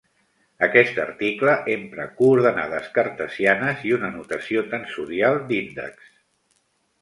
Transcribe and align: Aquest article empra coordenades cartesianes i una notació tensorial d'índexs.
Aquest 0.67 0.95
article 1.01 1.51
empra 1.73 2.07
coordenades 2.21 2.87
cartesianes 2.95 3.85
i 3.91 3.93
una 3.99 4.11
notació 4.17 4.65
tensorial 4.73 5.39
d'índexs. 5.53 6.11